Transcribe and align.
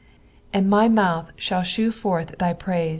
^' 0.01 0.03
And 0.51 0.67
my 0.67 0.89
mouth 0.89 1.29
ghaU 1.37 1.61
theie 1.63 1.93
forth 1.93 2.35
thy 2.39 2.55
praiK." 2.55 2.89